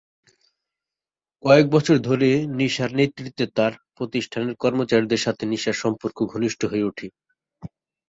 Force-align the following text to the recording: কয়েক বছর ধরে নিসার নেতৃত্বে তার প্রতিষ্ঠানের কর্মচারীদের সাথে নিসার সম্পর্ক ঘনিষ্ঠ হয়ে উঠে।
কয়েক 1.43 1.65
বছর 1.69 1.95
ধরে 2.07 2.29
নিসার 2.57 2.91
নেতৃত্বে 2.99 3.45
তার 3.57 3.73
প্রতিষ্ঠানের 3.97 4.55
কর্মচারীদের 4.63 5.23
সাথে 5.25 5.43
নিসার 5.51 5.81
সম্পর্ক 5.83 6.17
ঘনিষ্ঠ 6.33 6.61
হয়ে 6.71 6.87
উঠে। 6.89 7.07